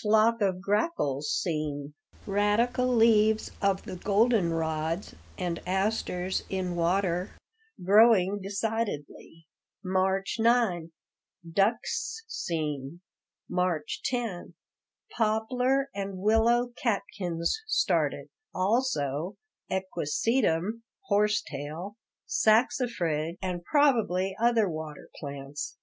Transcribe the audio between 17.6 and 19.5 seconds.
started; also